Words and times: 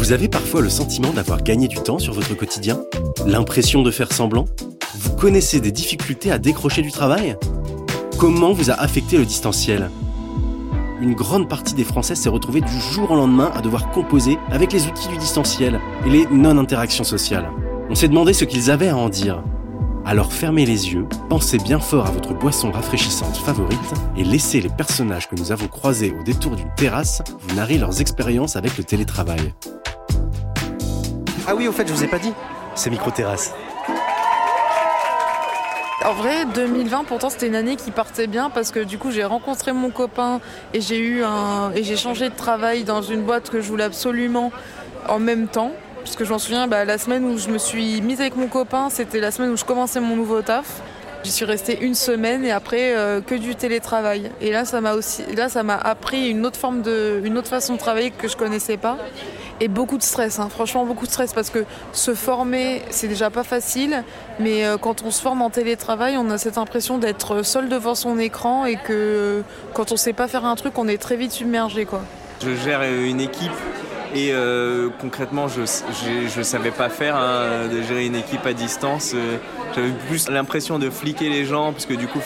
Vous 0.00 0.12
avez 0.12 0.28
parfois 0.28 0.62
le 0.62 0.70
sentiment 0.70 1.12
d'avoir 1.12 1.42
gagné 1.42 1.68
du 1.68 1.76
temps 1.76 1.98
sur 1.98 2.14
votre 2.14 2.34
quotidien 2.34 2.80
L'impression 3.26 3.82
de 3.82 3.90
faire 3.90 4.10
semblant 4.14 4.46
Vous 4.94 5.14
connaissez 5.14 5.60
des 5.60 5.72
difficultés 5.72 6.32
à 6.32 6.38
décrocher 6.38 6.80
du 6.80 6.90
travail 6.90 7.36
Comment 8.16 8.54
vous 8.54 8.70
a 8.70 8.74
affecté 8.74 9.18
le 9.18 9.26
distanciel 9.26 9.90
Une 11.02 11.12
grande 11.12 11.50
partie 11.50 11.74
des 11.74 11.84
Français 11.84 12.14
s'est 12.14 12.30
retrouvée 12.30 12.62
du 12.62 12.80
jour 12.80 13.10
au 13.10 13.14
lendemain 13.14 13.52
à 13.54 13.60
devoir 13.60 13.90
composer 13.90 14.38
avec 14.50 14.72
les 14.72 14.86
outils 14.86 15.08
du 15.08 15.18
distanciel 15.18 15.78
et 16.06 16.08
les 16.08 16.26
non-interactions 16.32 17.04
sociales. 17.04 17.50
On 17.90 17.94
s'est 17.94 18.08
demandé 18.08 18.32
ce 18.32 18.46
qu'ils 18.46 18.70
avaient 18.70 18.88
à 18.88 18.96
en 18.96 19.10
dire. 19.10 19.44
Alors 20.06 20.32
fermez 20.32 20.64
les 20.64 20.94
yeux, 20.94 21.06
pensez 21.28 21.58
bien 21.58 21.78
fort 21.78 22.06
à 22.06 22.10
votre 22.10 22.32
boisson 22.32 22.72
rafraîchissante 22.72 23.36
favorite 23.36 23.78
et 24.16 24.24
laissez 24.24 24.62
les 24.62 24.70
personnages 24.70 25.28
que 25.28 25.36
nous 25.36 25.52
avons 25.52 25.68
croisés 25.68 26.14
au 26.18 26.22
détour 26.22 26.56
d'une 26.56 26.72
terrasse 26.74 27.20
vous 27.38 27.54
narrer 27.54 27.76
leurs 27.76 28.00
expériences 28.00 28.56
avec 28.56 28.78
le 28.78 28.84
télétravail. 28.84 29.52
Ah 31.50 31.56
oui, 31.56 31.66
au 31.66 31.72
fait, 31.72 31.84
je 31.84 31.92
vous 31.92 32.04
ai 32.04 32.06
pas 32.06 32.20
dit, 32.20 32.32
c'est 32.76 32.90
micro-terrasse. 32.90 33.52
En 36.04 36.12
vrai, 36.12 36.44
2020, 36.54 37.02
pourtant, 37.02 37.28
c'était 37.28 37.48
une 37.48 37.56
année 37.56 37.74
qui 37.74 37.90
partait 37.90 38.28
bien 38.28 38.50
parce 38.50 38.70
que 38.70 38.78
du 38.78 38.98
coup, 38.98 39.10
j'ai 39.10 39.24
rencontré 39.24 39.72
mon 39.72 39.90
copain 39.90 40.40
et 40.74 40.80
j'ai 40.80 40.98
eu 40.98 41.24
un 41.24 41.72
et 41.74 41.82
j'ai 41.82 41.96
changé 41.96 42.28
de 42.28 42.36
travail 42.36 42.84
dans 42.84 43.02
une 43.02 43.22
boîte 43.22 43.50
que 43.50 43.60
je 43.60 43.66
voulais 43.66 43.82
absolument 43.82 44.52
en 45.08 45.18
même 45.18 45.48
temps. 45.48 45.72
Parce 46.04 46.14
que 46.14 46.24
je 46.24 46.30
m'en 46.30 46.38
souviens, 46.38 46.68
bah, 46.68 46.84
la 46.84 46.98
semaine 46.98 47.24
où 47.24 47.36
je 47.36 47.48
me 47.48 47.58
suis 47.58 48.00
mise 48.00 48.20
avec 48.20 48.36
mon 48.36 48.46
copain, 48.46 48.88
c'était 48.88 49.18
la 49.18 49.32
semaine 49.32 49.50
où 49.50 49.56
je 49.56 49.64
commençais 49.64 49.98
mon 49.98 50.14
nouveau 50.14 50.42
taf. 50.42 50.82
J'y 51.24 51.32
suis 51.32 51.44
restée 51.44 51.80
une 51.80 51.96
semaine 51.96 52.44
et 52.44 52.52
après 52.52 52.96
euh, 52.96 53.20
que 53.20 53.34
du 53.34 53.56
télétravail. 53.56 54.30
Et 54.40 54.52
là, 54.52 54.64
ça 54.64 54.80
m'a 54.80 54.94
aussi, 54.94 55.24
là, 55.34 55.48
ça 55.48 55.64
m'a 55.64 55.76
appris 55.76 56.30
une 56.30 56.46
autre 56.46 56.60
forme 56.60 56.82
de, 56.82 57.20
une 57.24 57.36
autre 57.36 57.48
façon 57.48 57.74
de 57.74 57.78
travailler 57.80 58.12
que 58.12 58.28
je 58.28 58.36
connaissais 58.36 58.76
pas. 58.76 58.98
Et 59.62 59.68
beaucoup 59.68 59.98
de 59.98 60.02
stress, 60.02 60.38
hein. 60.38 60.48
franchement 60.48 60.86
beaucoup 60.86 61.04
de 61.04 61.10
stress 61.10 61.34
parce 61.34 61.50
que 61.50 61.66
se 61.92 62.14
former, 62.14 62.80
c'est 62.88 63.08
déjà 63.08 63.28
pas 63.28 63.44
facile, 63.44 64.04
mais 64.38 64.64
euh, 64.64 64.78
quand 64.78 65.02
on 65.02 65.10
se 65.10 65.20
forme 65.20 65.42
en 65.42 65.50
télétravail, 65.50 66.16
on 66.16 66.30
a 66.30 66.38
cette 66.38 66.56
impression 66.56 66.96
d'être 66.96 67.42
seul 67.44 67.68
devant 67.68 67.94
son 67.94 68.18
écran 68.18 68.64
et 68.64 68.76
que 68.76 69.42
quand 69.74 69.92
on 69.92 69.98
sait 69.98 70.14
pas 70.14 70.28
faire 70.28 70.46
un 70.46 70.56
truc, 70.56 70.78
on 70.78 70.88
est 70.88 70.96
très 70.96 71.16
vite 71.16 71.32
submergé. 71.32 71.84
Quoi. 71.84 72.00
Je 72.42 72.54
gère 72.54 72.82
une 72.82 73.20
équipe 73.20 73.52
et 74.14 74.30
euh, 74.32 74.88
concrètement, 75.00 75.46
je 75.48 75.60
ne 75.60 76.42
savais 76.42 76.70
pas 76.72 76.88
faire 76.88 77.16
hein, 77.16 77.68
de 77.72 77.80
gérer 77.82 78.06
une 78.06 78.16
équipe 78.16 78.44
à 78.44 78.52
distance. 78.52 79.12
Euh, 79.14 79.36
J'avais 79.74 79.92
plus 80.08 80.28
l'impression 80.28 80.78
de 80.78 80.90
fliquer 80.90 81.28
les 81.28 81.44
gens 81.44 81.72
parce 81.72 81.86
que 81.86 81.94
du 81.94 82.08
coup, 82.08 82.18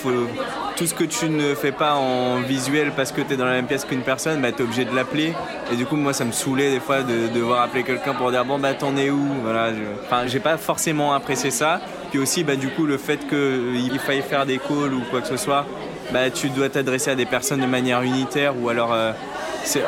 tout 0.76 0.86
ce 0.86 0.94
que 0.94 1.04
tu 1.04 1.28
ne 1.28 1.54
fais 1.54 1.72
pas 1.72 1.94
en 1.94 2.40
visuel 2.40 2.92
parce 2.96 3.12
que 3.12 3.20
tu 3.20 3.34
es 3.34 3.36
dans 3.36 3.44
la 3.44 3.52
même 3.52 3.66
pièce 3.66 3.84
qu'une 3.84 4.00
personne, 4.00 4.40
bah, 4.40 4.50
tu 4.50 4.62
es 4.62 4.64
obligé 4.64 4.86
de 4.86 4.94
l'appeler. 4.94 5.34
Et 5.70 5.76
du 5.76 5.84
coup, 5.84 5.96
moi, 5.96 6.14
ça 6.14 6.24
me 6.24 6.32
saoulait 6.32 6.70
des 6.70 6.80
fois 6.80 7.02
de, 7.02 7.28
devoir 7.34 7.62
appeler 7.62 7.82
quelqu'un 7.82 8.14
pour 8.14 8.30
dire 8.30 8.44
bon, 8.44 8.58
bah 8.58 8.72
t'en 8.72 8.96
es 8.96 9.10
où? 9.10 9.26
Voilà, 9.42 9.70
Enfin, 10.06 10.26
j'ai 10.26 10.40
pas 10.40 10.56
forcément 10.56 11.12
apprécié 11.12 11.50
ça. 11.50 11.80
Puis 12.10 12.18
aussi, 12.18 12.44
bah, 12.44 12.56
du 12.56 12.68
coup, 12.68 12.86
le 12.86 12.96
fait 12.96 13.20
qu'il 13.28 13.98
faille 13.98 14.22
faire 14.22 14.46
des 14.46 14.58
calls 14.58 14.94
ou 14.94 15.02
quoi 15.10 15.20
que 15.20 15.28
ce 15.28 15.36
soit, 15.36 15.66
bah, 16.12 16.30
tu 16.30 16.48
dois 16.48 16.70
t'adresser 16.70 17.10
à 17.10 17.14
des 17.14 17.26
personnes 17.26 17.60
de 17.60 17.66
manière 17.66 18.00
unitaire 18.02 18.54
ou 18.58 18.70
alors. 18.70 18.92
Euh, 18.94 19.12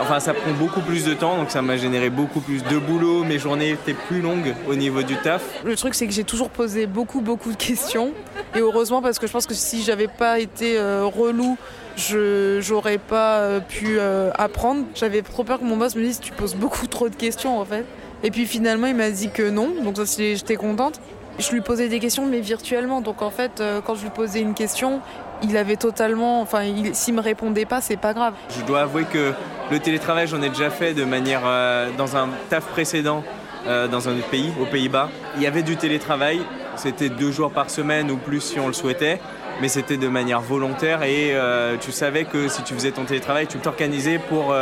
enfin, 0.00 0.20
ça 0.20 0.34
prend 0.34 0.52
beaucoup 0.52 0.80
plus 0.80 1.04
de 1.04 1.14
temps, 1.14 1.36
donc 1.36 1.50
ça 1.50 1.62
m'a 1.62 1.76
généré 1.76 2.10
beaucoup 2.10 2.40
plus 2.40 2.62
de 2.64 2.78
boulot. 2.78 3.24
Mes 3.24 3.38
journées 3.38 3.70
étaient 3.70 3.94
plus 3.94 4.20
longues 4.20 4.54
au 4.68 4.74
niveau 4.74 5.02
du 5.02 5.16
taf. 5.16 5.42
Le 5.64 5.76
truc, 5.76 5.94
c'est 5.94 6.06
que 6.06 6.12
j'ai 6.12 6.24
toujours 6.24 6.50
posé 6.50 6.86
beaucoup, 6.86 7.20
beaucoup 7.20 7.52
de 7.52 7.56
questions. 7.56 8.12
Et 8.54 8.60
heureusement, 8.60 9.02
parce 9.02 9.18
que 9.18 9.26
je 9.26 9.32
pense 9.32 9.46
que 9.46 9.54
si 9.54 9.82
j'avais 9.82 10.08
pas 10.08 10.38
été 10.38 10.78
euh, 10.78 11.04
relou, 11.04 11.56
je 11.96 12.60
j'aurais 12.60 12.98
pas 12.98 13.38
euh, 13.38 13.60
pu 13.60 13.98
euh, 13.98 14.30
apprendre. 14.34 14.84
J'avais 14.94 15.22
trop 15.22 15.44
peur 15.44 15.58
que 15.58 15.64
mon 15.64 15.76
boss 15.76 15.94
me 15.96 16.02
dise 16.02 16.20
tu 16.20 16.32
poses 16.32 16.54
beaucoup 16.54 16.86
trop 16.86 17.08
de 17.08 17.16
questions 17.16 17.58
en 17.58 17.64
fait. 17.64 17.84
Et 18.22 18.30
puis 18.30 18.46
finalement, 18.46 18.86
il 18.86 18.94
m'a 18.94 19.10
dit 19.10 19.30
que 19.30 19.48
non, 19.50 19.74
donc 19.82 19.96
j'étais 20.16 20.56
contente. 20.56 21.00
Je 21.38 21.50
lui 21.52 21.60
posais 21.60 21.88
des 21.88 21.98
questions, 21.98 22.26
mais 22.26 22.40
virtuellement. 22.40 23.00
Donc 23.00 23.22
en 23.22 23.30
fait, 23.30 23.62
quand 23.84 23.94
je 23.94 24.02
lui 24.02 24.10
posais 24.10 24.40
une 24.40 24.54
question, 24.54 25.00
il 25.42 25.56
avait 25.56 25.76
totalement. 25.76 26.40
Enfin, 26.40 26.62
s'il 26.92 27.14
me 27.14 27.20
répondait 27.20 27.66
pas, 27.66 27.80
c'est 27.80 27.96
pas 27.96 28.14
grave. 28.14 28.34
Je 28.50 28.64
dois 28.64 28.82
avouer 28.82 29.04
que 29.04 29.32
le 29.70 29.78
télétravail, 29.78 30.26
j'en 30.26 30.42
ai 30.42 30.48
déjà 30.48 30.70
fait 30.70 30.94
de 30.94 31.04
manière. 31.04 31.42
Euh, 31.44 31.90
dans 31.96 32.16
un 32.16 32.28
taf 32.48 32.66
précédent, 32.66 33.24
euh, 33.66 33.88
dans 33.88 34.08
un 34.08 34.18
autre 34.18 34.28
pays, 34.28 34.52
aux 34.60 34.66
Pays-Bas. 34.66 35.10
Il 35.36 35.42
y 35.42 35.46
avait 35.46 35.62
du 35.62 35.76
télétravail. 35.76 36.40
C'était 36.76 37.08
deux 37.08 37.32
jours 37.32 37.50
par 37.50 37.70
semaine 37.70 38.10
ou 38.10 38.16
plus 38.16 38.40
si 38.40 38.60
on 38.60 38.66
le 38.66 38.72
souhaitait. 38.72 39.20
Mais 39.60 39.68
c'était 39.68 39.96
de 39.96 40.08
manière 40.08 40.42
volontaire 40.42 41.02
et 41.02 41.30
euh, 41.32 41.78
tu 41.80 41.90
savais 41.90 42.24
que 42.24 42.46
si 42.46 42.62
tu 42.62 42.74
faisais 42.74 42.90
ton 42.90 43.04
télétravail, 43.04 43.46
tu 43.46 43.56
t'organisais 43.56 44.18
pour 44.18 44.54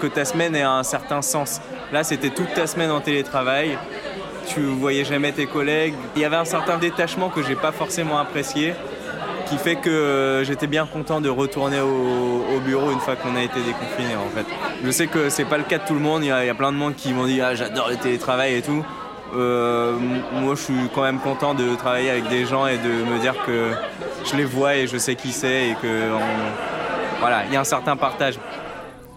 que 0.00 0.06
ta 0.08 0.24
semaine 0.24 0.56
ait 0.56 0.62
un 0.62 0.82
certain 0.82 1.22
sens. 1.22 1.60
Là, 1.92 2.02
c'était 2.02 2.30
toute 2.30 2.52
ta 2.52 2.66
semaine 2.66 2.90
en 2.90 3.00
télétravail 3.00 3.78
tu 4.46 4.60
voyais 4.60 5.04
jamais 5.04 5.32
tes 5.32 5.46
collègues. 5.46 5.94
Il 6.14 6.22
y 6.22 6.24
avait 6.24 6.36
un 6.36 6.44
certain 6.44 6.78
détachement 6.78 7.28
que 7.28 7.42
j'ai 7.42 7.56
pas 7.56 7.72
forcément 7.72 8.18
apprécié 8.18 8.74
qui 9.46 9.58
fait 9.58 9.76
que 9.76 9.88
euh, 9.88 10.44
j'étais 10.44 10.66
bien 10.66 10.86
content 10.86 11.20
de 11.20 11.28
retourner 11.28 11.80
au, 11.80 12.60
bureau 12.64 12.90
une 12.90 12.98
fois 12.98 13.14
qu'on 13.14 13.36
a 13.36 13.42
été 13.42 13.60
déconfiné 13.60 14.16
en 14.16 14.28
fait. 14.34 14.46
Je 14.82 14.90
sais 14.90 15.06
que 15.06 15.28
c'est 15.28 15.44
pas 15.44 15.58
le 15.58 15.64
cas 15.64 15.78
de 15.78 15.86
tout 15.86 15.94
le 15.94 16.00
monde, 16.00 16.24
il 16.24 16.28
y 16.28 16.30
a, 16.30 16.54
plein 16.54 16.72
de 16.72 16.76
monde 16.76 16.96
qui 16.96 17.12
m'ont 17.12 17.26
dit 17.26 17.40
ah, 17.40 17.54
j'adore 17.54 17.88
le 17.88 17.96
télétravail 17.96 18.54
et 18.54 18.62
tout. 18.62 18.84
Euh, 19.34 19.96
moi 20.32 20.54
je 20.56 20.62
suis 20.62 20.90
quand 20.94 21.02
même 21.02 21.20
content 21.20 21.54
de 21.54 21.76
travailler 21.76 22.10
avec 22.10 22.28
des 22.28 22.46
gens 22.46 22.66
et 22.66 22.78
de 22.78 22.88
me 22.88 23.20
dire 23.20 23.34
que 23.46 23.70
je 24.24 24.36
les 24.36 24.44
vois 24.44 24.76
et 24.76 24.86
je 24.86 24.96
sais 24.96 25.14
qui 25.14 25.30
c'est 25.30 25.68
et 25.68 25.74
que 25.80 26.10
voilà, 27.20 27.44
il 27.46 27.52
y 27.52 27.56
a 27.56 27.60
un 27.60 27.64
certain 27.64 27.96
partage. 27.96 28.38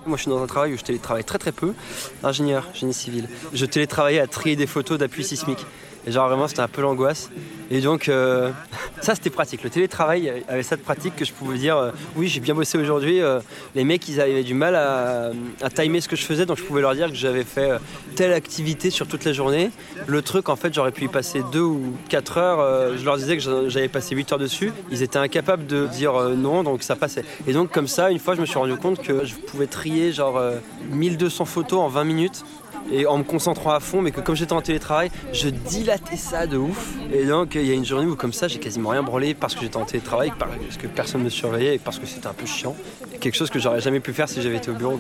Moi, 0.10 0.18
je 0.18 0.24
suis 0.24 0.32
dans 0.32 0.42
un 0.42 0.48
travail 0.48 0.74
où 0.74 0.78
je 0.78 0.82
télétravaille 0.82 1.24
très 1.24 1.38
très 1.38 1.52
peu. 1.52 1.76
Ingénieur, 2.24 2.68
génie 2.74 2.96
civil. 2.96 3.30
Je 3.54 3.66
télétravaillais 3.68 4.20
à 4.20 4.26
trier 4.26 4.56
des 4.56 4.66
photos 4.66 4.98
d'appui 4.98 5.24
sismique. 5.24 5.64
Et 6.10 6.12
genre 6.12 6.28
vraiment 6.28 6.48
c'était 6.48 6.62
un 6.62 6.68
peu 6.68 6.82
l'angoisse. 6.82 7.30
Et 7.70 7.82
donc 7.82 8.10
euh, 8.10 8.50
ça 9.02 9.14
c'était 9.14 9.30
pratique. 9.30 9.64
Le 9.64 9.70
télétravail 9.70 10.44
avait 10.48 10.64
ça 10.64 10.76
de 10.76 10.82
pratique 10.82 11.16
que 11.16 11.24
je 11.24 11.32
pouvais 11.32 11.60
dire 11.60 11.78
euh, 11.78 11.92
oui 12.16 12.28
j'ai 12.28 12.40
bien 12.40 12.56
bossé 12.56 12.80
aujourd'hui. 12.80 13.22
Euh, 13.22 13.42
les 13.76 13.84
mecs 13.84 14.10
ils 14.10 14.20
avaient 14.20 14.42
du 14.42 14.56
mal 14.56 14.76
à, 14.76 15.32
timer 15.70 16.02
ce 16.02 16.08
que 16.08 16.16
je 16.16 16.26
faisais 16.26 16.48
donc 16.48 16.58
je 16.58 16.64
pouvais 16.64 16.82
leur 16.82 16.96
dire 16.96 17.10
que 17.10 17.16
j'avais 17.16 17.44
fait 17.44 17.74
telle 18.16 18.34
activité 18.34 18.90
sur 18.90 19.06
toute 19.06 19.24
la 19.24 19.34
journée. 19.34 19.70
Le 20.08 20.24
truc 20.24 20.50
en 20.50 20.56
fait 20.56 20.74
j'aurais 20.74 20.92
pu 20.92 21.04
y 21.04 21.08
passer 21.10 21.44
deux 21.52 21.62
ou 21.62 21.94
quatre 22.10 22.40
heures. 22.40 22.98
je 22.98 23.06
leur 23.06 23.18
disais 23.18 23.38
que 23.38 23.70
j'avais 23.70 23.88
passé 23.88 24.16
8 24.16 24.34
heures 24.34 24.40
dessus. 24.40 24.74
Ils 24.90 25.04
étaient 25.04 25.20
incapables 25.20 25.68
de 25.68 25.86
dire 25.86 26.14
non 26.36 26.64
donc 26.64 26.82
ça 26.82 26.96
passait. 26.96 27.24
Et 27.46 27.54
donc 27.54 27.72
comme 27.72 27.88
ça 27.88 28.10
une 28.10 28.18
fois 28.18 28.34
je 28.34 28.42
me 28.42 28.48
suis 28.48 28.58
rendu 28.58 28.76
compte 28.78 29.04
que 29.04 29.26
je 29.26 29.36
pouvais 29.36 29.68
trier 29.68 30.12
genre 30.12 30.42
1200 30.90 31.46
photos 31.46 31.82
en 31.82 31.88
20 31.88 32.04
minutes 32.04 32.44
et 32.92 33.06
en 33.06 33.18
me 33.18 33.24
concentrant 33.24 33.72
à 33.72 33.80
fond, 33.80 34.02
mais 34.02 34.12
que 34.12 34.22
comme 34.22 34.36
j'étais 34.36 34.54
en 34.54 34.62
télétravail, 34.62 35.12
je 35.34 35.50
dilatais 35.50 36.18
ça 36.18 36.48
de 36.48 36.58
ouf. 36.58 36.94
Et 37.14 37.26
donc 37.26 37.56
il 37.56 37.66
y 37.66 37.72
a 37.72 37.74
une 37.74 37.86
journée 37.86 38.08
où 38.08 38.16
comme 38.16 38.34
ça, 38.34 38.48
j'ai 38.48 38.60
quasiment 38.60 38.90
rien 38.90 39.04
branlé 39.04 39.34
parce 39.34 39.56
que 39.56 39.62
j'étais 39.62 39.78
en 39.78 39.86
télétravail, 39.86 40.32
parce 40.38 40.78
que 40.78 40.88
personne 40.88 41.22
ne 41.22 41.26
me 41.26 41.30
surveillait 41.30 41.76
et 41.76 41.80
parce 41.80 42.00
que 42.00 42.06
c'était 42.06 42.28
un 42.28 42.34
peu 42.34 42.46
chiant. 42.46 42.76
Quelque 43.20 43.36
chose 43.36 43.50
que 43.50 43.60
j'aurais 43.60 43.82
jamais 43.82 44.00
pu 44.00 44.14
faire 44.14 44.30
si 44.30 44.42
j'avais 44.42 44.58
été 44.58 44.72
au 44.72 44.76
bureau. 44.76 45.00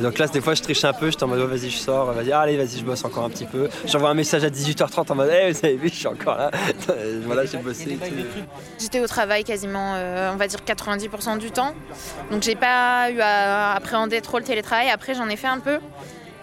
Donc 0.00 0.18
là, 0.18 0.26
des 0.26 0.40
fois, 0.40 0.54
je 0.54 0.62
triche 0.62 0.84
un 0.84 0.92
peu, 0.92 1.10
j'étais 1.10 1.22
en 1.22 1.28
mode 1.28 1.40
vas-y, 1.40 1.70
je 1.70 1.78
sors, 1.78 2.12
vas-y, 2.12 2.32
allez, 2.32 2.56
vas-y, 2.56 2.78
je 2.78 2.84
bosse 2.84 3.04
encore 3.04 3.24
un 3.24 3.30
petit 3.30 3.44
peu. 3.44 3.68
J'envoie 3.86 4.10
un 4.10 4.14
message 4.14 4.44
à 4.44 4.48
18h30 4.48 5.12
en 5.12 5.14
mode 5.14 5.30
hey, 5.30 5.52
vous 5.52 5.58
avez 5.64 5.76
vu, 5.76 5.88
je 5.88 5.94
suis 5.94 6.06
encore 6.06 6.36
là. 6.36 6.50
voilà, 7.26 7.44
j'ai 7.44 7.58
bossé. 7.58 7.98
J'étais 8.78 9.00
au 9.00 9.06
travail 9.06 9.44
quasiment, 9.44 9.94
euh, 9.94 10.32
on 10.32 10.36
va 10.36 10.48
dire 10.48 10.60
90% 10.66 11.38
du 11.38 11.50
temps. 11.50 11.74
Donc 12.30 12.42
j'ai 12.42 12.56
pas 12.56 13.10
eu 13.10 13.20
à 13.20 13.74
appréhender 13.74 14.20
trop 14.20 14.38
le 14.38 14.44
télétravail. 14.44 14.90
Après, 14.90 15.14
j'en 15.14 15.28
ai 15.28 15.36
fait 15.36 15.46
un 15.46 15.60
peu. 15.60 15.78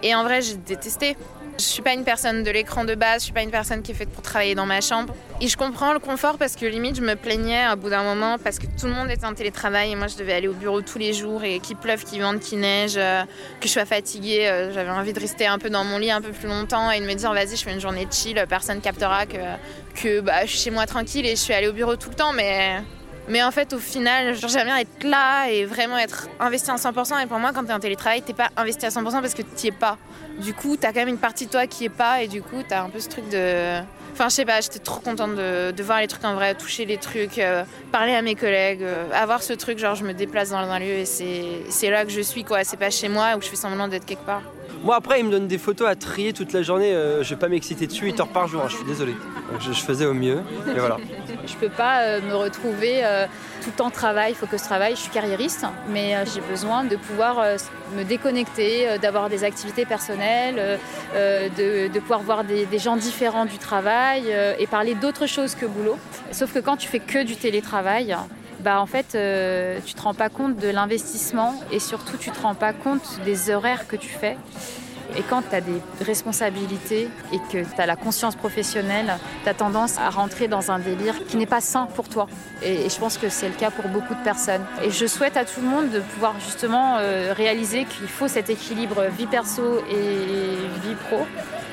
Et 0.04 0.14
en 0.16 0.24
vrai, 0.24 0.42
j'ai 0.42 0.56
détesté. 0.56 1.16
Je 1.60 1.64
suis 1.64 1.82
pas 1.82 1.94
une 1.94 2.04
personne 2.04 2.44
de 2.44 2.52
l'écran 2.52 2.86
de 2.86 2.94
base, 2.94 3.22
je 3.22 3.26
suis 3.26 3.34
pas 3.34 3.42
une 3.42 3.50
personne 3.50 3.82
qui 3.82 3.92
est 3.92 3.96
faite 3.96 4.12
pour 4.12 4.22
travailler 4.22 4.54
dans 4.54 4.68
ma 4.68 4.80
chambre. 4.80 5.16
Et 5.42 5.48
je 5.48 5.58
comprends 5.58 5.92
le 5.92 5.98
confort 5.98 6.38
parce 6.38 6.56
que 6.56 6.68
limite 6.68 6.98
je 6.98 7.02
me 7.02 7.16
plaignais 7.16 7.68
au 7.74 7.76
bout 7.76 7.90
d'un 7.90 8.04
moment 8.04 8.38
parce 8.38 8.60
que 8.60 8.68
tout 8.80 8.86
le 8.86 8.94
monde 8.94 9.10
était 9.10 9.26
en 9.26 9.34
télétravail 9.34 9.92
et 9.92 9.96
moi 9.96 10.06
je 10.06 10.18
devais 10.18 10.34
aller 10.34 10.48
au 10.48 10.54
bureau 10.54 10.82
tous 10.82 11.00
les 11.00 11.14
jours 11.14 11.44
et 11.44 11.60
qu'il 11.60 11.76
pleuve, 11.76 12.04
qu'il 12.04 12.22
vente, 12.22 12.42
qu'il 12.42 12.60
neige, 12.60 12.94
euh, 12.98 13.24
que 13.60 13.68
je 13.68 13.74
sois 13.74 13.86
fatiguée. 13.86 14.48
Euh, 14.48 14.72
j'avais 14.72 14.92
envie 14.92 15.14
de 15.14 15.20
rester 15.20 15.48
un 15.48 15.58
peu 15.58 15.72
dans 15.72 15.84
mon 15.84 15.98
lit 15.98 16.12
un 16.12 16.22
peu 16.22 16.32
plus 16.32 16.48
longtemps 16.48 16.92
et 16.92 17.00
de 17.00 17.06
me 17.06 17.16
dire 17.16 17.34
vas-y 17.34 17.56
je 17.56 17.64
fais 17.64 17.74
une 17.74 17.82
journée 17.82 18.06
de 18.06 18.14
chill, 18.14 18.44
personne 18.48 18.80
captera 18.80 19.26
que, 19.26 19.38
que 19.96 20.20
bah, 20.22 20.46
je 20.46 20.52
suis 20.52 20.60
chez 20.60 20.70
moi 20.70 20.86
tranquille 20.86 21.26
et 21.26 21.32
je 21.32 21.42
suis 21.42 21.56
allée 21.56 21.70
au 21.70 21.74
bureau 21.74 21.96
tout 21.96 22.10
le 22.12 22.16
temps 22.16 22.34
mais 22.34 22.84
Mais 23.30 23.44
en 23.44 23.52
fait, 23.52 23.74
au 23.74 23.80
final, 23.80 24.36
j'aime 24.36 24.66
bien 24.66 24.78
être 24.78 25.04
là 25.04 25.50
et 25.50 25.66
vraiment 25.66 25.98
être 25.98 26.28
investi 26.40 26.72
à 26.72 26.76
100%. 26.76 27.24
Et 27.24 27.28
pour 27.28 27.40
moi, 27.40 27.52
quand 27.54 27.64
tu 27.64 27.70
es 27.70 27.74
en 27.74 27.80
télétravail, 27.80 28.22
t'es 28.22 28.34
pas 28.34 28.50
investi 28.56 28.86
à 28.86 28.90
100% 28.90 29.04
parce 29.22 29.34
que 29.34 29.42
tu 29.42 29.68
es 29.68 29.72
pas. 29.72 29.98
Du 30.40 30.54
coup, 30.54 30.78
tu 30.78 30.86
as 30.86 30.94
quand 30.94 31.00
même 31.00 31.10
une 31.10 31.18
partie 31.18 31.46
de 31.46 31.52
toi 31.52 31.68
qui 31.68 31.86
est 31.86 31.90
pas 31.90 32.22
et 32.22 32.28
du 32.28 32.42
coup, 32.42 32.64
tu 32.68 32.74
as 32.74 32.84
un 32.84 32.90
peu 32.90 33.00
ce 33.00 33.10
truc 33.10 33.28
de. 33.30 33.80
Enfin, 34.14 34.30
je 34.30 34.34
sais 34.34 34.46
pas, 34.46 34.62
j'étais 34.62 34.80
trop 34.80 35.00
contente 35.00 35.36
de, 35.36 35.84
voir 35.84 36.00
les 36.00 36.08
trucs 36.08 36.26
en 36.26 36.34
vrai, 36.34 36.56
toucher 36.56 36.86
les 36.86 36.98
trucs, 36.98 37.38
euh, 37.38 37.64
parler 37.92 38.16
à 38.16 38.24
mes 38.24 38.34
collègues, 38.34 38.82
euh, 38.82 39.06
avoir 39.14 39.44
ce 39.44 39.54
truc, 39.54 39.78
genre 39.78 39.94
je 39.94 40.04
me 40.04 40.14
déplace 40.14 40.50
dans 40.50 40.58
un 40.58 40.80
lieu 40.80 40.86
et 40.86 41.06
c'est 41.06 41.92
là 41.92 42.04
que 42.04 42.10
je 42.12 42.22
suis, 42.22 42.44
quoi. 42.44 42.64
C'est 42.64 42.78
pas 42.78 42.90
chez 42.90 43.10
moi 43.10 43.36
où 43.38 43.42
je 43.42 43.48
fais 43.48 43.56
semblant 43.56 43.88
d'être 43.88 44.06
quelque 44.06 44.26
part. 44.26 44.42
Moi 44.84 44.96
après, 44.96 45.20
il 45.20 45.26
me 45.26 45.32
donne 45.32 45.48
des 45.48 45.58
photos 45.58 45.88
à 45.88 45.96
trier 45.96 46.34
toute 46.34 46.54
la 46.54 46.62
journée. 46.62 46.94
Euh, 46.94 47.24
je 47.24 47.30
vais 47.32 47.40
pas 47.40 47.48
m'exciter 47.48 47.88
dessus 47.88 48.06
8 48.06 48.20
heures 48.20 48.28
par 48.28 48.48
jour, 48.48 48.62
hein, 48.64 48.68
je 48.70 48.76
suis 48.76 48.86
désolé. 48.86 49.16
je, 49.60 49.72
faisais 49.72 50.06
au 50.06 50.14
mieux. 50.14 50.40
Et 50.68 50.80
voilà. 50.80 50.98
Je 51.48 51.56
peux 51.56 51.70
pas 51.70 52.02
euh, 52.02 52.22
me 52.22 52.36
retrouver 52.36 53.04
euh, 53.04 53.26
tout 53.62 53.70
le 53.70 53.76
temps 53.76 53.90
travail, 53.90 54.34
il 54.34 54.36
faut 54.36 54.46
que 54.46 54.58
je 54.58 54.64
travaille. 54.64 54.96
Je 54.96 55.02
suis 55.02 55.12
carriériste, 55.12 55.66
mais 55.90 56.16
j'ai 56.34 56.42
besoin 56.42 56.84
de 56.84 56.96
pouvoir 56.96 57.44
me 57.96 58.04
déconnecter, 58.04 58.98
d'avoir 59.02 59.30
des 59.30 59.44
activités 59.44 59.86
personnelles, 59.86 60.80
de, 61.14 62.00
pouvoir 62.00 62.22
voir 62.22 62.44
des, 62.44 62.80
gens 62.80 62.96
différents 62.96 63.46
du 63.46 63.58
travail 63.58 64.34
et 64.60 64.68
parler 64.68 64.94
d'autres 64.94 65.26
choses 65.26 65.56
que 65.56 65.66
boulot. 65.66 65.98
Sauf 66.32 66.54
que 66.54 66.60
quand 66.60 66.78
tu 66.78 66.88
fais 66.88 67.00
que 67.00 67.24
du 67.24 67.36
télétravail, 67.36 68.16
bah 68.60 68.82
en 68.82 68.86
fait, 68.86 69.16
euh, 69.16 69.80
tu 69.86 69.94
te 69.94 70.02
rends 70.02 70.14
pas 70.14 70.30
compte 70.30 70.58
de 70.58 70.70
l'investissement 70.70 71.54
et 71.72 71.80
surtout 71.80 72.18
tu 72.18 72.32
te 72.32 72.42
rends 72.42 72.56
pas 72.56 72.74
compte 72.74 73.20
des 73.24 73.52
horaires 73.52 73.88
que 73.88 73.96
tu 73.96 74.10
fais. 74.10 74.38
Et 75.16 75.22
quand 75.22 75.42
tu 75.50 75.56
as 75.56 75.62
des 75.62 75.82
responsabilités 76.02 77.10
et 77.32 77.40
que 77.52 77.64
tu 77.64 77.82
as 77.82 77.86
la 77.86 77.96
conscience 77.96 78.36
professionnelle, 78.36 79.18
tu 79.44 79.50
as 79.50 79.54
tendance 79.54 79.98
à 79.98 80.10
rentrer 80.10 80.48
dans 80.48 80.72
un 80.72 80.80
délire 80.80 81.16
qui 81.28 81.38
n'est 81.38 81.46
pas 81.46 81.62
sain 81.62 81.88
pour 81.96 82.10
toi. 82.10 82.28
Et, 82.64 82.90
je 82.90 83.00
pense 83.00 83.18
que 83.18 83.30
c'est 83.30 83.48
le 83.48 83.56
cas 83.56 83.72
pour 83.72 83.88
beaucoup 83.90 84.16
de 84.16 84.24
personnes. 84.24 84.66
Et 84.84 84.92
je 84.92 85.06
souhaite 85.06 85.38
à 85.38 85.46
tout 85.46 85.62
le 85.62 85.68
monde 85.68 85.90
de 85.90 86.00
pouvoir 86.00 86.36
justement 86.40 86.98
euh, 86.98 87.34
réaliser 87.36 87.86
qu'il 87.86 88.08
faut 88.08 88.28
cet 88.28 88.50
équilibre 88.50 89.04
vie 89.18 89.28
perso 89.28 89.80
et 89.90 90.88
vie 90.88 90.96
pro 91.10 91.26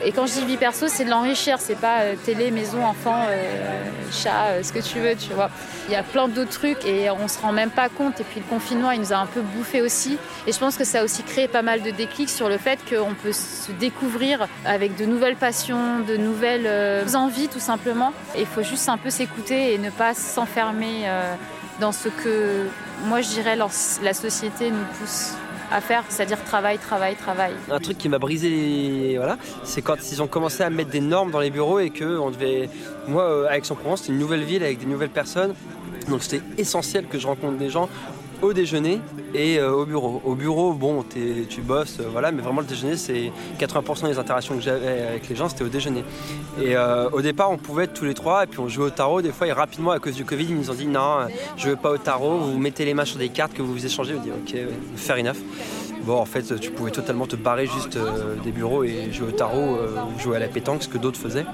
et 0.05 0.12
quand 0.12 0.27
je 0.27 0.35
dis 0.35 0.45
vie 0.45 0.56
perso, 0.59 0.87
c'est 0.89 1.06
de 1.06 1.11
l'enrichir, 1.11 1.56
c'est 1.61 1.79
pas 1.79 2.01
euh, 2.01 2.15
télé, 2.23 2.51
maison, 2.51 2.85
enfant, 2.85 3.25
euh, 3.27 3.85
chat, 4.12 4.49
euh, 4.49 4.62
ce 4.62 4.71
que 4.71 4.81
tu 4.81 5.01
veux, 5.01 5.17
tu 5.17 5.33
vois. 5.33 5.51
Il 5.89 5.93
y 5.93 5.97
a 5.97 6.03
plein 6.03 6.29
d'autres 6.29 6.51
trucs 6.51 6.85
et 6.85 7.11
on 7.11 7.27
se 7.27 7.41
rend 7.41 7.53
même 7.53 7.71
pas 7.71 7.89
compte. 7.89 8.21
Et 8.21 8.25
puis 8.25 8.41
le 8.41 8.47
confinement, 8.47 8.91
il 8.91 9.01
nous 9.01 9.15
a 9.15 9.17
un 9.17 9.25
peu 9.25 9.41
bouffé 9.41 9.81
aussi. 9.81 10.19
Et 10.47 10.53
je 10.53 10.59
pense 10.59 10.77
que 10.77 10.85
ça 10.85 11.01
a 11.01 11.05
aussi 11.05 11.23
créé 11.23 11.49
pas 11.49 11.62
mal 11.62 11.81
de 11.81 11.91
déclics 11.91 12.29
sur 12.29 12.51
le 12.51 12.59
fait 12.59 12.79
qu'on 12.89 13.15
peut 13.15 13.33
se 13.33 13.73
découvrir 13.73 14.47
avec 14.67 14.95
de 14.97 15.06
nouvelles 15.06 15.37
passions, 15.37 16.01
de 16.01 16.19
nouvelles 16.19 16.69
envies 17.17 17.49
tout 17.49 17.61
simplement. 17.61 18.12
Et 18.35 18.41
il 18.41 18.47
faut 18.47 18.62
juste 18.62 18.89
un 18.91 18.99
peu 18.99 19.11
s'écouter 19.11 19.73
et 19.73 19.79
ne 19.79 19.91
pas 19.91 20.15
s'enfermer 20.15 21.07
dans 21.81 21.93
ce 21.93 22.09
que 22.09 22.67
moi 23.05 23.21
je 23.21 23.29
dirais 23.29 23.57
la 23.57 24.15
société 24.15 24.71
nous 24.71 24.85
pousse 24.99 25.35
à 25.75 25.81
faire, 25.81 26.05
c'est-à-dire 26.09 26.43
travail, 26.44 26.79
travail, 26.79 27.17
travail. 27.17 27.53
Un 27.69 27.81
truc 27.81 27.99
qui 27.99 28.09
m'a 28.09 28.21
brisé, 28.21 29.17
voilà, 29.17 29.37
c'est 29.65 29.82
quand 29.82 29.97
ils 30.12 30.23
ont 30.23 30.29
commencé 30.29 30.62
à 30.62 30.71
mettre 30.71 30.91
des 30.91 31.00
normes 31.00 31.32
dans 31.32 31.41
les 31.41 31.50
bureaux 31.50 31.81
et 31.81 31.91
que 31.91 32.17
on 32.17 32.31
devait, 32.31 32.71
moi, 33.09 33.25
euh, 33.25 33.50
Aix-en-Provence, 33.50 34.03
c'était 34.03 34.12
une 34.12 34.21
nouvelle 34.21 34.44
ville 34.44 34.62
avec 34.62 34.79
des 34.79 34.87
nouvelles 34.87 35.11
personnes, 35.11 35.53
donc 36.09 36.23
c'était 36.23 36.43
essentiel 36.59 37.09
que 37.09 37.19
je 37.19 37.26
rencontre 37.26 37.59
des 37.59 37.71
gens 37.71 37.88
au 38.44 38.52
déjeuner 38.52 39.00
et 39.35 39.58
euh, 39.58 39.73
au 39.73 39.87
bureau. 39.87 40.20
Au 40.25 40.35
bureau, 40.35 40.73
bon, 40.73 41.05
tu 41.05 41.61
bosses, 41.62 41.99
euh, 42.00 42.08
voilà, 42.11 42.31
mais 42.31 42.43
vraiment 42.43 42.61
le 42.61 42.67
déjeuner, 42.67 42.96
c'est 42.96 43.32
80% 43.58 44.08
des 44.08 44.19
interactions 44.19 44.55
que 44.55 44.62
j'avais 44.62 45.02
avec 45.02 45.29
les 45.29 45.37
gens, 45.37 45.49
c'était 45.49 45.64
au 45.64 45.69
déjeuner. 45.69 46.05
Et 46.61 46.76
euh, 46.76 47.08
au 47.11 47.23
départ, 47.23 47.50
on 47.50 47.56
pouvait 47.56 47.85
être 47.85 47.94
tous 47.94 48.05
les 48.05 48.14
trois, 48.14 48.44
et 48.44 48.46
puis 48.46 48.61
on 48.61 48.69
jouait 48.69 48.87
au 48.87 48.91
tarot. 48.91 49.23
Des 49.23 49.32
fois, 49.32 49.46
et 49.46 49.52
rapidement, 49.52 49.91
à 49.91 49.99
cause 49.99 50.14
du 50.14 50.25
Covid, 50.25 50.46
ils 50.49 50.56
nous 50.56 50.70
ont 50.70 50.75
dit 50.75 50.87
non, 50.87 51.26
je 51.56 51.70
veux 51.70 51.76
pas 51.76 51.91
au 51.91 51.99
tarot, 51.99 52.38
vous 52.38 52.58
mettez 52.58 52.85
les 52.85 52.94
mains 52.94 53.05
sur 53.05 53.19
des 53.19 53.29
cartes 53.29 53.55
que 53.55 53.62
vous 53.62 53.73
vous 53.73 53.87
échangez. 53.87 54.14
On 54.14 54.23
dit 54.23 54.31
ok, 54.31 54.56
fair 54.97 55.17
enough. 55.17 55.37
Bon, 56.05 56.19
en 56.19 56.25
fait, 56.25 56.61
tu 56.61 56.71
pouvais 56.71 56.91
totalement 56.91 57.27
te 57.27 57.37
barrer 57.37 57.67
juste 57.67 57.99
des 58.45 58.53
bureaux 58.53 58.85
et 58.85 59.11
jouer 59.12 59.29
au 59.29 59.33
tarot 59.33 59.79
ou 59.79 60.21
jouer 60.21 60.37
à 60.37 60.41
la 60.41 60.49
pétanque, 60.49 60.83
ce 60.83 60.89
que 60.89 60.99
d'autres 60.99 61.19
faisaient. 61.19 61.47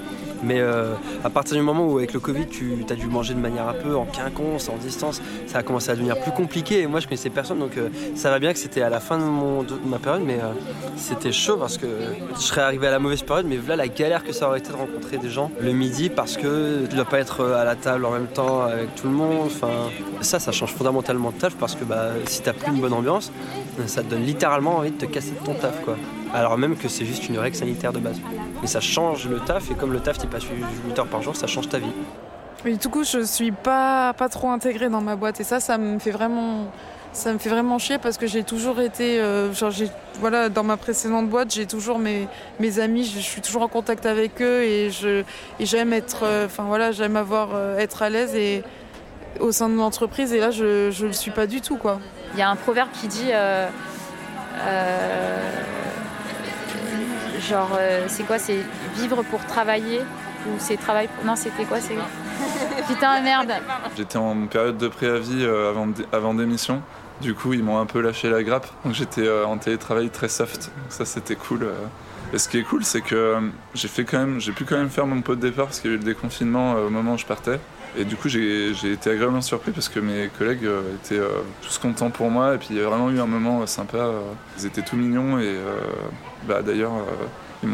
Mais 0.42 0.60
euh, 0.60 0.94
à 1.22 1.30
partir 1.30 1.56
du 1.56 1.62
moment 1.62 1.86
où 1.86 1.98
avec 1.98 2.12
le 2.12 2.20
Covid 2.20 2.46
tu 2.46 2.84
as 2.88 2.94
dû 2.94 3.06
manger 3.06 3.34
de 3.34 3.40
manière 3.40 3.68
un 3.68 3.74
peu 3.74 3.96
en 3.96 4.06
quinconce, 4.06 4.68
en 4.68 4.76
distance, 4.76 5.20
ça 5.46 5.58
a 5.58 5.62
commencé 5.62 5.90
à 5.90 5.94
devenir 5.94 6.18
plus 6.18 6.32
compliqué. 6.32 6.80
Et 6.80 6.86
moi 6.86 7.00
je 7.00 7.06
connaissais 7.06 7.30
personne 7.30 7.58
donc 7.58 7.76
euh, 7.76 7.88
ça 8.14 8.30
va 8.30 8.38
bien 8.38 8.52
que 8.52 8.58
c'était 8.58 8.82
à 8.82 8.88
la 8.88 9.00
fin 9.00 9.18
de, 9.18 9.24
mon, 9.24 9.66
ma 9.84 9.98
période, 9.98 10.22
mais 10.24 10.38
euh, 10.38 10.52
c'était 10.96 11.32
chaud 11.32 11.56
parce 11.56 11.76
que 11.76 11.86
je 12.34 12.40
serais 12.40 12.62
arrivé 12.62 12.86
à 12.86 12.90
la 12.90 12.98
mauvaise 12.98 13.22
période. 13.22 13.46
Mais 13.46 13.56
voilà 13.56 13.76
la 13.76 13.88
galère 13.88 14.24
que 14.24 14.32
ça 14.32 14.48
aurait 14.48 14.60
été 14.60 14.70
de 14.70 14.76
rencontrer 14.76 15.18
des 15.18 15.30
gens 15.30 15.50
le 15.60 15.72
midi 15.72 16.08
parce 16.08 16.36
que 16.36 16.86
tu 16.88 16.96
dois 16.96 17.04
pas 17.04 17.18
être 17.18 17.44
à 17.44 17.64
la 17.64 17.74
table 17.74 18.04
en 18.04 18.12
même 18.12 18.28
temps 18.28 18.62
avec 18.62 18.94
tout 18.94 19.08
le 19.08 19.14
monde. 19.14 19.46
Enfin, 19.46 19.68
ça, 20.20 20.38
ça 20.38 20.52
change 20.52 20.72
fondamentalement 20.72 21.30
de 21.30 21.36
taf 21.36 21.54
parce 21.56 21.74
que 21.74 21.84
bah, 21.84 22.08
si 22.26 22.42
t'as 22.42 22.52
plus 22.52 22.72
une 22.72 22.80
bonne 22.80 22.92
ambiance, 22.92 23.30
ça 23.86 24.02
te 24.02 24.08
donne 24.08 24.24
littéralement 24.40 24.78
envie 24.78 24.90
de 24.90 24.96
te 24.96 25.04
casser 25.04 25.32
de 25.32 25.44
ton 25.44 25.52
taf 25.52 25.84
quoi 25.84 25.96
alors 26.32 26.56
même 26.56 26.76
que 26.76 26.88
c'est 26.88 27.04
juste 27.04 27.28
une 27.28 27.38
règle 27.38 27.56
sanitaire 27.56 27.92
de 27.92 27.98
base. 27.98 28.20
Mais 28.60 28.66
ça 28.66 28.80
change 28.80 29.28
le 29.28 29.40
taf, 29.40 29.70
et 29.70 29.74
comme 29.74 29.92
le 29.92 30.00
taf, 30.00 30.18
tu 30.18 30.26
passes 30.26 30.44
8 30.44 30.98
heures 30.98 31.06
par 31.06 31.22
jour, 31.22 31.36
ça 31.36 31.46
change 31.46 31.68
ta 31.68 31.78
vie. 31.78 31.92
Mais 32.64 32.74
du 32.74 32.88
coup, 32.88 33.04
je 33.04 33.20
suis 33.24 33.52
pas, 33.52 34.12
pas 34.12 34.28
trop 34.28 34.50
intégrée 34.50 34.88
dans 34.88 35.00
ma 35.00 35.16
boîte, 35.16 35.40
et 35.40 35.44
ça, 35.44 35.60
ça 35.60 35.78
me 35.78 35.98
fait 35.98 36.10
vraiment 36.10 36.66
ça 37.12 37.32
me 37.32 37.38
fait 37.38 37.48
vraiment 37.48 37.76
chier 37.80 37.98
parce 37.98 38.18
que 38.18 38.28
j'ai 38.28 38.44
toujours 38.44 38.80
été 38.80 39.18
euh, 39.18 39.52
genre 39.52 39.72
voilà 40.20 40.48
dans 40.48 40.62
ma 40.62 40.76
précédente 40.76 41.28
boîte 41.28 41.52
j'ai 41.52 41.66
toujours 41.66 41.98
mes, 41.98 42.28
mes 42.60 42.78
amis 42.78 43.04
je, 43.04 43.18
suis 43.18 43.40
toujours 43.40 43.62
en 43.62 43.68
contact 43.68 44.06
avec 44.06 44.40
eux 44.40 44.62
et 44.62 44.90
je 44.90 45.24
j'aime 45.58 45.92
être 45.92 46.20
euh, 46.22 46.46
enfin 46.46 46.62
voilà 46.68 46.92
j'aime 46.92 47.16
avoir 47.16 47.48
euh, 47.52 47.78
être 47.78 48.02
à 48.02 48.10
l'aise 48.10 48.36
et 48.36 48.62
au 49.40 49.50
sein 49.50 49.68
de 49.68 49.74
mon 49.74 49.82
entreprise 49.82 50.32
et 50.32 50.38
là 50.38 50.52
je 50.52 50.92
je 50.92 51.06
le 51.06 51.12
suis 51.12 51.32
pas 51.32 51.48
du 51.48 51.60
tout 51.60 51.78
quoi 51.78 51.98
il 52.34 52.38
y 52.38 52.42
a 52.42 52.48
un 52.48 52.54
proverbe 52.54 52.90
qui 52.92 53.08
dit 53.08 53.32
Genre, 57.40 57.76
euh, 57.78 58.04
c'est 58.06 58.24
quoi 58.24 58.38
C'est 58.38 58.60
vivre 58.96 59.22
pour 59.24 59.44
travailler 59.46 60.00
Ou 60.46 60.50
c'est 60.58 60.76
travail 60.76 61.08
pour... 61.08 61.24
Non, 61.24 61.36
c'était 61.36 61.64
quoi 61.64 61.80
C'est 61.80 61.96
Putain, 62.86 63.20
merde 63.22 63.52
J'étais 63.96 64.18
en 64.18 64.46
période 64.46 64.76
de 64.76 64.88
préavis 64.88 65.44
euh, 65.44 65.70
avant, 65.70 65.88
avant 66.12 66.34
démission. 66.34 66.82
Du 67.20 67.34
coup, 67.34 67.52
ils 67.52 67.64
m'ont 67.64 67.78
un 67.78 67.86
peu 67.86 68.00
lâché 68.00 68.30
la 68.30 68.42
grappe. 68.42 68.66
Donc 68.84 68.94
j'étais 68.94 69.26
euh, 69.26 69.46
en 69.46 69.56
télétravail 69.56 70.10
très 70.10 70.28
soft. 70.28 70.70
ça, 70.90 71.04
c'était 71.04 71.36
cool. 71.36 71.68
Et 72.32 72.38
ce 72.38 72.48
qui 72.48 72.58
est 72.58 72.62
cool, 72.62 72.84
c'est 72.84 73.00
que 73.00 73.38
j'ai 73.74 73.88
fait 73.88 74.04
quand 74.04 74.18
même, 74.18 74.40
j'ai 74.40 74.52
pu 74.52 74.64
quand 74.64 74.76
même 74.76 74.90
faire 74.90 75.06
mon 75.06 75.20
pot 75.20 75.34
de 75.34 75.40
départ 75.40 75.66
parce 75.66 75.80
qu'il 75.80 75.90
y 75.90 75.94
a 75.94 75.96
eu 75.96 75.98
le 75.98 76.04
déconfinement 76.04 76.74
au 76.74 76.90
moment 76.90 77.14
où 77.14 77.18
je 77.18 77.26
partais. 77.26 77.58
Et 77.98 78.04
du 78.04 78.16
coup, 78.16 78.28
j'ai 78.28 78.70
été 78.70 79.10
agréablement 79.10 79.40
surpris 79.40 79.72
parce 79.72 79.88
que 79.88 80.00
mes 80.00 80.28
collègues 80.38 80.68
étaient 81.02 81.20
tous 81.62 81.78
contents 81.78 82.10
pour 82.10 82.30
moi. 82.30 82.54
Et 82.54 82.58
puis, 82.58 82.68
il 82.70 82.76
y 82.76 82.80
a 82.80 82.88
vraiment 82.88 83.10
eu 83.10 83.20
un 83.20 83.26
moment 83.26 83.66
sympa. 83.66 84.10
Ils 84.58 84.66
étaient 84.66 84.82
tout 84.82 84.96
mignons 84.96 85.38
et 85.38 85.56
bah, 86.46 86.62
d'ailleurs, 86.62 86.92
euh, 86.92 87.26
ils 87.62 87.68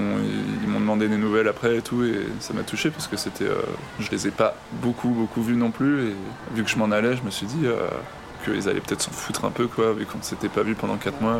m'ont 0.68 0.80
demandé 0.80 1.08
des 1.08 1.16
nouvelles 1.16 1.48
après 1.48 1.76
et 1.76 1.82
tout, 1.82 2.04
et 2.04 2.26
ça 2.40 2.52
m'a 2.52 2.62
touché 2.62 2.90
parce 2.90 3.06
que 3.06 3.16
c'était, 3.16 3.44
euh, 3.44 3.62
je 4.00 4.10
les 4.10 4.26
ai 4.26 4.30
pas 4.30 4.54
beaucoup, 4.72 5.08
beaucoup 5.08 5.42
vus 5.42 5.54
non 5.54 5.70
plus, 5.70 6.08
et 6.08 6.16
vu 6.52 6.64
que 6.64 6.70
je 6.70 6.76
m'en 6.76 6.90
allais, 6.90 7.16
je 7.16 7.22
me 7.22 7.30
suis 7.30 7.46
dit 7.46 7.64
euh, 7.64 7.86
qu'ils 8.44 8.68
allaient 8.68 8.80
peut-être 8.80 9.02
s'en 9.02 9.12
foutre 9.12 9.44
un 9.44 9.50
peu, 9.50 9.68
quoi, 9.68 9.92
vu 9.92 10.04
qu'on 10.04 10.18
ne 10.18 10.24
s'était 10.24 10.48
pas 10.48 10.62
vu 10.62 10.74
pendant 10.74 10.96
4 10.96 11.20
mois, 11.20 11.38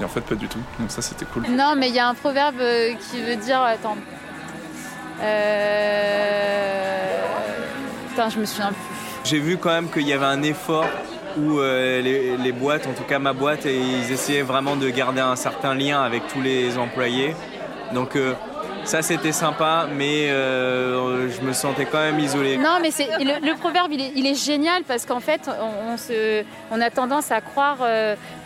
et 0.00 0.04
en 0.04 0.08
fait, 0.08 0.20
pas 0.20 0.36
du 0.36 0.46
tout. 0.46 0.60
Donc 0.78 0.90
ça, 0.90 1.02
c'était 1.02 1.26
cool. 1.26 1.44
Non, 1.50 1.74
mais 1.76 1.88
il 1.88 1.94
y 1.94 1.98
a 1.98 2.08
un 2.08 2.14
proverbe 2.14 2.62
qui 3.10 3.20
veut 3.20 3.36
dire, 3.36 3.60
attends, 3.60 3.96
Je 8.28 8.40
me 8.40 8.44
souviens. 8.44 8.72
J'ai 9.24 9.38
vu 9.38 9.58
quand 9.58 9.70
même 9.70 9.88
qu'il 9.88 10.06
y 10.06 10.12
avait 10.12 10.26
un 10.26 10.42
effort 10.42 10.86
où 11.36 11.60
euh, 11.60 12.36
les, 12.36 12.52
boîtes, 12.52 12.86
en 12.88 12.92
tout 12.92 13.04
cas 13.04 13.20
ma 13.20 13.32
boîte, 13.32 13.64
ils 13.64 14.10
essayaient 14.12 14.42
vraiment 14.42 14.74
de 14.74 14.88
garder 14.90 15.20
un 15.20 15.36
certain 15.36 15.74
lien 15.74 16.02
avec 16.02 16.26
tous 16.26 16.40
les 16.40 16.76
employés. 16.78 17.36
Donc 17.94 18.16
euh, 18.16 18.34
ça 18.88 19.02
c'était 19.02 19.32
sympa, 19.32 19.86
mais 19.94 20.30
euh, 20.30 21.28
je 21.28 21.42
me 21.42 21.52
sentais 21.52 21.84
quand 21.84 21.98
même 21.98 22.18
isolé. 22.18 22.56
Non, 22.56 22.78
mais 22.80 22.90
c'est 22.90 23.06
le, 23.20 23.54
proverbe 23.58 23.92
il 23.92 24.26
est, 24.26 24.34
génial 24.34 24.82
parce 24.84 25.04
qu'en 25.04 25.20
fait 25.20 25.50
on, 25.90 25.96
se, 25.98 26.42
on 26.70 26.80
a 26.80 26.88
tendance 26.88 27.30
à 27.30 27.42
croire 27.42 27.78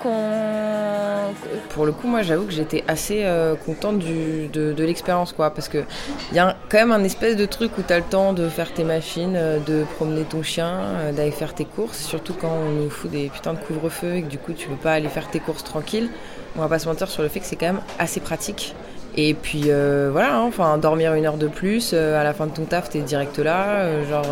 qu'on. 0.03 1.33
Pour 1.71 1.87
le 1.87 1.93
coup, 1.93 2.09
moi 2.09 2.23
j'avoue 2.23 2.47
que 2.47 2.53
j'étais 2.53 2.83
assez 2.89 3.25
contente 3.65 4.01
du, 4.01 4.49
de, 4.49 4.73
de 4.73 4.85
l'expérience 4.85 5.33
quoi, 5.33 5.51
parce 5.51 5.69
que 5.69 5.85
il 6.33 6.37
y 6.37 6.41
a 6.41 6.57
quand 6.69 6.79
même 6.79 6.93
un 6.93 7.05
espèce 7.05 7.37
de 7.37 7.47
truc 7.47 7.79
où 7.79 7.83
tu 7.83 7.93
as 7.93 7.99
le 7.99 8.05
temps 8.05 8.33
de 8.33 8.49
faire 8.49 8.73
tes 8.73 8.85
machines, 8.85 9.39
de 9.67 9.85
promener 9.95 10.23
ton 10.23 10.43
chien, 10.43 11.13
d'aller 11.15 11.31
faire 11.31 11.55
tes 11.55 11.65
courses, 11.65 11.99
surtout 11.99 12.35
quand 12.35 12.53
on 12.53 12.71
nous 12.71 12.91
fout 12.91 13.11
des 13.11 13.29
putains 13.29 13.55
de 13.55 13.61
couvre-feu 13.61 14.17
et 14.17 14.23
que 14.23 14.29
du 14.29 14.39
coup 14.39 14.55
tu 14.55 14.67
peux 14.67 14.75
pas 14.75 14.95
aller 14.95 15.09
faire 15.09 15.31
tes 15.31 15.39
courses 15.39 15.63
tranquille. 15.63 16.11
On 16.57 16.61
va 16.61 16.69
pas 16.69 16.81
se 16.81 16.89
mentir 16.89 17.09
sur 17.09 17.23
le 17.23 17.29
fait 17.29 17.41
que 17.41 17.47
c'est 17.47 17.57
quand 17.57 17.67
même 17.67 17.83
assez 17.99 18.21
pratique. 18.21 18.75
Et 19.17 19.35
puis 19.35 19.65
euh, 19.67 20.09
voilà, 20.11 20.37
hein, 20.37 20.45
enfin 20.47 20.79
dormir 20.79 21.13
une 21.15 21.27
heure 21.27 21.37
de 21.37 21.49
plus, 21.49 21.91
euh, 21.93 22.19
à 22.19 22.25
la 22.25 22.33
fin 22.33 22.47
de 22.47 22.53
ton 22.53 22.65
taf, 22.65 22.89
t'es 22.89 23.01
direct 23.01 23.39
là, 23.39 23.81
euh, 23.81 24.09
genre 24.09 24.27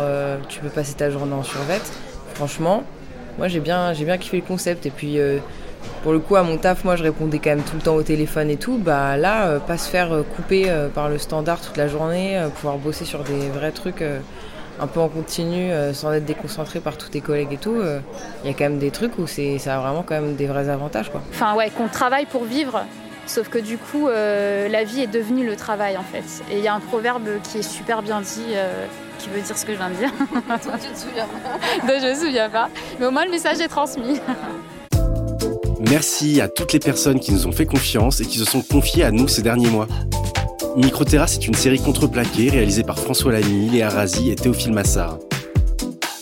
tu 0.49 0.59
peux 0.59 0.69
passer 0.69 0.93
ta 0.93 1.09
journée 1.09 1.33
en 1.33 1.43
survette. 1.43 1.91
Franchement, 2.33 2.83
moi 3.37 3.47
j'ai 3.47 3.59
bien, 3.59 3.93
j'ai 3.93 4.05
bien 4.05 4.17
kiffé 4.17 4.37
le 4.37 4.43
concept. 4.43 4.85
Et 4.85 4.89
puis 4.89 5.19
pour 6.01 6.13
le 6.13 6.19
coup, 6.19 6.35
à 6.35 6.43
mon 6.43 6.57
taf, 6.57 6.83
moi 6.83 6.95
je 6.95 7.03
répondais 7.03 7.37
quand 7.37 7.51
même 7.51 7.61
tout 7.61 7.75
le 7.75 7.81
temps 7.81 7.95
au 7.95 8.03
téléphone 8.03 8.49
et 8.49 8.57
tout. 8.57 8.77
Bah 8.79 9.17
là, 9.17 9.59
pas 9.59 9.77
se 9.77 9.89
faire 9.89 10.23
couper 10.35 10.71
par 10.95 11.09
le 11.09 11.19
standard 11.19 11.61
toute 11.61 11.77
la 11.77 11.87
journée, 11.87 12.41
pouvoir 12.55 12.77
bosser 12.77 13.05
sur 13.05 13.23
des 13.23 13.49
vrais 13.49 13.71
trucs. 13.71 14.03
un 14.79 14.87
peu 14.87 14.99
en 14.99 15.09
continu, 15.09 15.69
sans 15.93 16.11
être 16.13 16.25
déconcentré 16.25 16.79
par 16.79 16.97
tous 16.97 17.09
tes 17.09 17.21
collègues 17.21 17.53
et 17.53 17.57
tout, 17.57 17.77
il 18.43 18.49
y 18.49 18.51
a 18.51 18.57
quand 18.57 18.63
même 18.63 18.79
des 18.79 18.89
trucs 18.89 19.19
où 19.19 19.27
c'est, 19.27 19.59
ça 19.59 19.75
a 19.75 19.79
vraiment 19.79 20.01
quand 20.01 20.15
même 20.15 20.35
des 20.35 20.47
vrais 20.47 20.69
avantages. 20.69 21.11
Quoi. 21.11 21.21
Enfin 21.31 21.53
ouais, 21.55 21.69
qu'on 21.69 21.87
travaille 21.87 22.25
pour 22.25 22.45
vivre, 22.45 22.83
Sauf 23.31 23.47
que 23.47 23.59
du 23.59 23.77
coup, 23.77 24.07
la 24.09 24.83
vie 24.83 25.03
est 25.03 25.07
devenue 25.07 25.45
le 25.45 25.55
travail 25.55 25.95
en 25.95 26.03
fait. 26.03 26.43
Et 26.51 26.57
il 26.57 26.63
y 26.63 26.67
a 26.67 26.73
un 26.73 26.81
proverbe 26.81 27.29
qui 27.49 27.59
est 27.59 27.61
super 27.61 28.01
bien 28.01 28.19
dit, 28.19 28.55
qui 29.19 29.29
veut 29.29 29.39
dire 29.39 29.57
ce 29.57 29.65
que 29.65 29.71
je 29.71 29.77
viens 29.77 29.89
de 29.89 29.95
dire. 29.95 30.11
Toi, 30.61 30.73
tu 30.73 30.89
te 30.89 30.99
souviens 30.99 31.27
pas. 31.27 31.99
je 31.99 32.09
me 32.09 32.25
souviens 32.25 32.49
pas. 32.49 32.69
Mais 32.99 33.05
au 33.05 33.11
moins, 33.11 33.23
le 33.23 33.31
message 33.31 33.61
est 33.61 33.69
transmis. 33.69 34.19
Merci 35.79 36.41
à 36.41 36.49
toutes 36.49 36.73
les 36.73 36.79
personnes 36.79 37.21
qui 37.21 37.31
nous 37.31 37.47
ont 37.47 37.53
fait 37.53 37.65
confiance 37.65 38.19
et 38.19 38.25
qui 38.25 38.37
se 38.37 38.43
sont 38.43 38.61
confiées 38.61 39.05
à 39.05 39.11
nous 39.11 39.29
ces 39.29 39.41
derniers 39.41 39.69
mois. 39.69 39.87
Microterrasse 40.75 41.35
est 41.35 41.47
une 41.47 41.53
série 41.53 41.79
contreplaquée 41.79 42.49
réalisée 42.49 42.83
par 42.83 42.99
François 42.99 43.31
Lamy, 43.31 43.69
Léa 43.69 43.89
Razi 43.89 44.29
et 44.29 44.35
Théophile 44.35 44.73
Massard. 44.73 45.19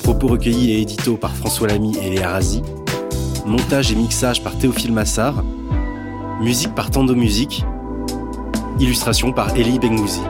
Propos 0.04 0.28
recueillis 0.28 0.74
et 0.74 0.82
édito 0.82 1.18
par 1.18 1.36
François 1.36 1.68
Lamy 1.68 1.98
et 1.98 2.12
Léa 2.12 2.30
Razi. 2.30 2.62
Montage 3.46 3.92
et 3.92 3.96
mixage 3.96 4.44
par 4.44 4.56
Théophile 4.58 4.92
Massard. 4.94 5.44
Musique 6.40 6.74
par 6.74 6.90
Tando 6.90 7.16
Musique. 7.16 7.66
Illustration 8.80 9.34
par 9.34 9.58
Elie 9.58 9.78
Bengouzi. 9.78 10.22